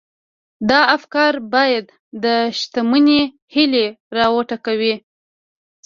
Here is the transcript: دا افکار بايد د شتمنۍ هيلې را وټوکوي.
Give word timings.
دا 0.69 0.79
افکار 0.97 1.33
بايد 1.53 1.85
د 2.23 2.25
شتمنۍ 2.59 3.21
هيلې 3.53 3.85
را 4.15 4.25
وټوکوي. 4.35 4.95